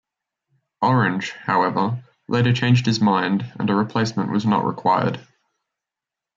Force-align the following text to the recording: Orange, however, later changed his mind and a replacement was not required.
Orange, 0.81 1.29
however, 1.33 2.03
later 2.27 2.53
changed 2.53 2.87
his 2.87 2.99
mind 2.99 3.45
and 3.59 3.69
a 3.69 3.75
replacement 3.75 4.31
was 4.31 4.47
not 4.47 4.65
required. 4.65 5.19